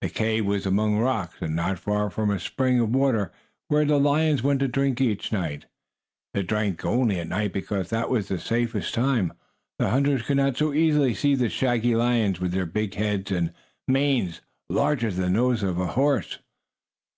The 0.00 0.08
cave 0.08 0.46
was 0.46 0.64
among 0.64 0.94
the 0.96 1.02
rocks, 1.02 1.34
and 1.42 1.54
not 1.54 1.78
far 1.78 2.08
from 2.08 2.30
a 2.30 2.40
spring 2.40 2.80
of 2.80 2.88
water 2.94 3.30
where 3.66 3.84
the 3.84 4.00
lions 4.00 4.42
went 4.42 4.60
to 4.60 4.66
drink 4.68 4.98
each 4.98 5.30
night. 5.30 5.66
They 6.32 6.42
drank 6.42 6.86
only 6.86 7.20
at 7.20 7.28
night 7.28 7.52
because 7.52 7.90
that 7.90 8.08
was 8.08 8.28
the 8.28 8.38
safest 8.38 8.94
time; 8.94 9.34
the 9.78 9.90
hunters 9.90 10.22
could 10.22 10.38
not 10.38 10.56
so 10.56 10.72
easily 10.72 11.12
see 11.12 11.34
the 11.34 11.50
shaggy 11.50 11.94
lions 11.94 12.40
with 12.40 12.52
their 12.52 12.64
big 12.64 12.94
heads, 12.94 13.30
and 13.30 13.52
manes 13.86 14.40
larger 14.70 15.10
than 15.12 15.34
those 15.34 15.62
of 15.62 15.78
a 15.78 15.88
horse. 15.88 16.38